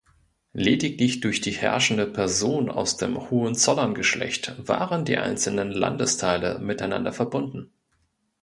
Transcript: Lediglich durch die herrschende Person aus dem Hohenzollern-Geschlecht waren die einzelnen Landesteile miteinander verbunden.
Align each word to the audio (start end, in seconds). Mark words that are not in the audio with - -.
Lediglich 0.53 1.19
durch 1.19 1.41
die 1.41 1.51
herrschende 1.51 2.07
Person 2.07 2.71
aus 2.71 2.97
dem 2.97 3.29
Hohenzollern-Geschlecht 3.29 4.51
waren 4.67 5.05
die 5.05 5.17
einzelnen 5.19 5.69
Landesteile 5.69 6.57
miteinander 6.57 7.13
verbunden. 7.13 7.71